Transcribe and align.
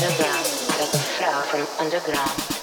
underground, 0.00 0.46
like 0.78 0.94
a 0.94 0.98
flower 0.98 1.42
from 1.42 1.84
underground. 1.84 2.57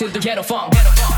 to 0.00 0.08
the 0.08 0.18
ghetto 0.18 0.42
funk. 0.42 0.74
Funk. 0.74 1.09